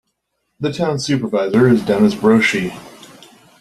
The 0.59 0.73
Town 0.73 0.97
Supervisor 0.97 1.67
is 1.67 1.85
Dennis 1.85 2.15
Brochey. 2.15 2.75